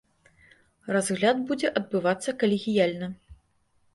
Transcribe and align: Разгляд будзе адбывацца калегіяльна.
Разгляд 0.95 1.37
будзе 1.51 1.67
адбывацца 1.81 2.35
калегіяльна. 2.45 3.07